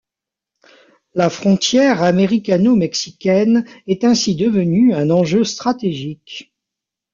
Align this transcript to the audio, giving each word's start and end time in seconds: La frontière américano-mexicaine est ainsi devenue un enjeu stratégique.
La 1.13 1.29
frontière 1.29 2.01
américano-mexicaine 2.01 3.65
est 3.85 4.03
ainsi 4.03 4.35
devenue 4.35 4.95
un 4.95 5.11
enjeu 5.11 5.43
stratégique. 5.43 6.51